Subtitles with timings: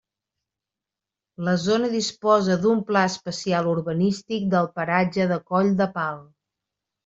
[1.47, 6.23] La zona disposa d'un Pla Especial urbanístic del Paratge de Coll de Pal.